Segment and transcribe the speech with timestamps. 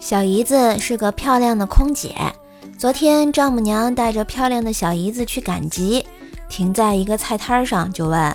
[0.00, 2.14] 小姨子是个漂亮的空姐。
[2.78, 6.06] 昨天丈母娘带着漂亮的小姨子去赶集，
[6.48, 8.34] 停在一个菜摊上，就问：“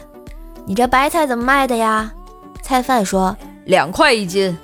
[0.64, 2.14] 你这白菜怎么卖的呀？”
[2.62, 3.36] 菜贩说
[3.66, 4.56] ：“两块一斤。”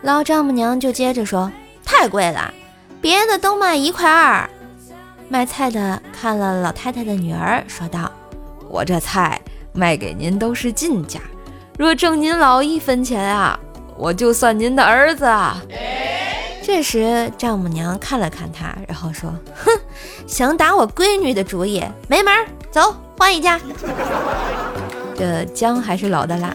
[0.00, 1.52] 老丈母娘就接着说
[1.84, 2.54] ：“太贵了，
[3.02, 4.48] 别的都卖一块二。”
[5.28, 8.10] 卖菜的看了老太太的女儿，说道
[8.70, 9.38] ：“我这菜
[9.72, 11.20] 卖给您都是进价，
[11.78, 13.58] 若挣您老一分钱啊，
[13.96, 15.26] 我就算您的儿子。”
[16.64, 19.70] 这时，丈母娘看了看他，然后说：“哼，
[20.28, 22.46] 想打我闺女的主意，没门儿！
[22.70, 23.60] 走，换一家。
[25.16, 26.54] 这姜还是老的辣。”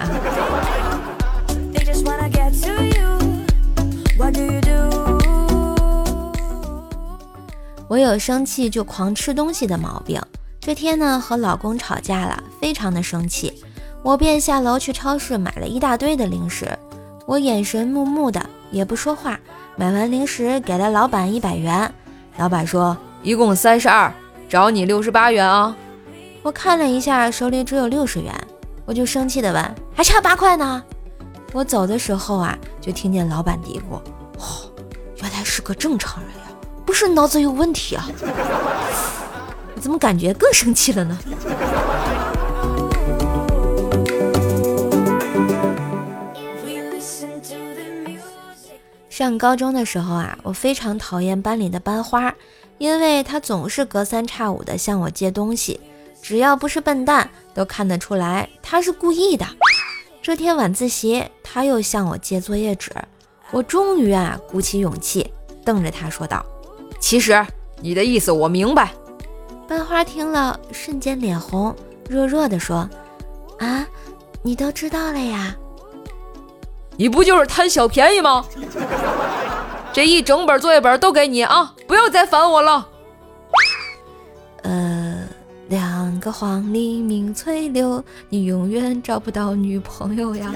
[7.90, 10.22] 我有生气就狂吃东西的毛病。
[10.68, 13.64] 这天呢，和老公吵架了，非常的生气，
[14.04, 16.78] 我便下楼去超市买了一大堆的零食。
[17.26, 19.40] 我眼神木木的，也不说话。
[19.78, 21.90] 买完零食给了老板一百元，
[22.36, 24.14] 老板说一共三十二，
[24.50, 25.74] 找你六十八元啊。
[26.44, 28.36] 我看了一下，手里只有六十元，
[28.84, 30.84] 我就生气的问，还差八块呢。
[31.54, 33.96] 我走的时候啊，就听见老板嘀咕，
[34.38, 34.70] 哦，
[35.22, 36.48] 原来是个正常人呀，
[36.86, 38.10] 不是脑子有问题啊。
[39.78, 41.16] 我怎么感觉更生气了呢？
[49.08, 52.34] 上高中的时候啊，我非常讨厌班里的班花，
[52.80, 55.80] 因为她总是隔三差五的向我借东西，
[56.24, 59.46] 只要不是笨蛋，都看得出来她是故意的。
[60.24, 62.92] 这天晚自习，她又向我借作业纸，
[63.52, 65.32] 我终于啊鼓起勇气，
[65.64, 66.44] 瞪着她说道
[67.00, 67.46] ：“其实
[67.80, 68.92] 你的意思我明白。”
[69.68, 71.76] 班花听了，瞬间脸红，
[72.10, 72.90] 弱弱的说
[73.60, 73.86] ：“啊，
[74.42, 75.56] 你都知道了呀？”
[76.96, 78.46] 你不就是贪小便宜吗？
[79.92, 81.74] 这一整本作业本都给你啊！
[81.86, 82.88] 不要再烦我了。
[84.64, 85.28] 呃，
[85.68, 90.54] 两个黄鹂鸣翠柳，你永远找不到女朋友呀。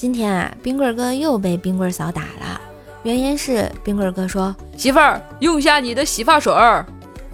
[0.00, 2.58] 今天啊，冰棍哥又被冰棍嫂打了，
[3.02, 6.86] 原因是冰棍哥说：“媳妇儿，用下你的洗发水儿，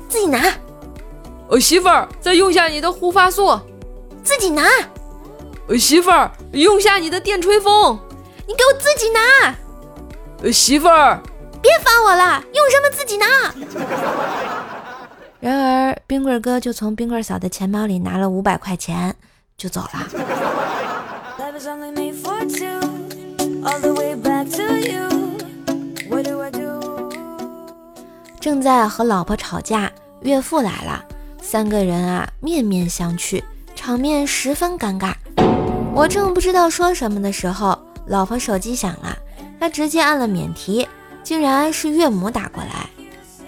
[0.08, 0.52] 自己拿。”
[1.48, 3.56] 呃，媳妇儿，再用下你的护发素，
[4.24, 4.64] 自己拿。
[5.68, 7.96] 呃，媳妇儿，用下你的电吹风，
[8.48, 9.54] 你给我自己拿。
[10.42, 11.22] 呃，媳妇儿，
[11.62, 13.26] 别烦我了，用什么自己拿。
[15.38, 19.14] 然而，冰棍哥就从冰棍嫂的钱包里拿了五百块钱，
[19.56, 20.55] 就走了。
[28.38, 29.90] 正在和老婆吵架，
[30.20, 31.02] 岳父来了。
[31.40, 33.42] 三个人啊，面面相觑，
[33.74, 35.14] 场面十分尴尬。
[35.94, 39.16] 我正不知道说什么的时候，老婆手机响了，
[39.58, 40.86] 她直接按了免提，
[41.22, 42.90] 竟然是岳母打过来。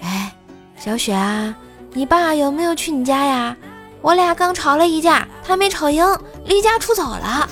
[0.01, 0.33] 哎，
[0.79, 1.55] 小雪啊，
[1.93, 3.55] 你爸有没有去你家呀？
[4.01, 6.07] 我俩刚吵了一架，他没吵赢，
[6.44, 7.49] 离家出走了。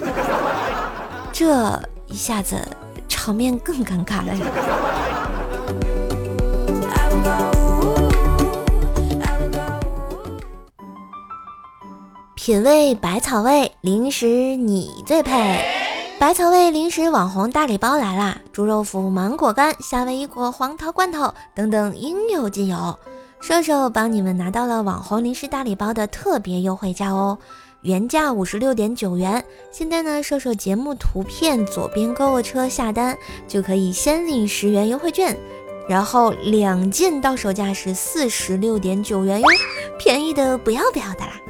[1.32, 2.56] 这一下子
[3.08, 4.47] 场面更尴尬了呀。
[12.34, 15.64] 品味百草味零食，你最配！
[16.20, 18.38] 百草味零食网红大礼包来啦！
[18.53, 22.97] 猪肉脯、芒果干、夏威夷果、黄桃罐头等等应有尽有。
[23.41, 27.36] 瘦瘦帮你们拿到了网红零食大礼包的特别优惠价哦，
[27.82, 33.16] 原价五十六点九元，现在呢，搜索节目图片左边购物车下单
[33.47, 35.37] 就可以先领十元优惠券，
[35.88, 39.47] 然后两件到手价是四十六点九元哟，
[39.98, 41.41] 便宜的不要不要的啦！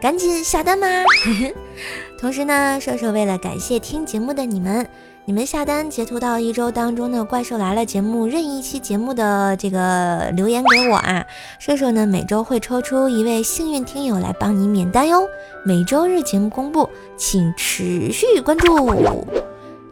[0.00, 0.86] 赶紧下单吧？
[2.20, 4.86] 同时呢，瘦瘦为了感谢听节目的你们，
[5.24, 11.24] 你们下单截图到一周当中的《怪兽来了》节目任意一期节目的这个留言给我啊，
[11.58, 15.26] 瘦瘦呢每周会抽出一位幸运听友来帮你免单哟。
[15.64, 16.86] 每周日节目公布，
[17.16, 19.26] 请持续关注。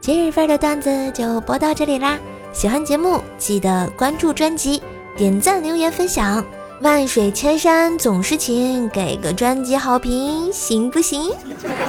[0.02, 2.18] 今日份的段子就播到这里啦，
[2.52, 4.82] 喜欢节目记得关注专辑，
[5.16, 6.44] 点赞、留言、分享。
[6.80, 11.32] 万水千山总是情，给个专辑好评行不行？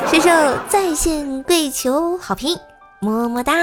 [0.07, 0.29] 水手
[0.67, 2.57] 在线跪求好评，
[2.99, 3.53] 么么哒。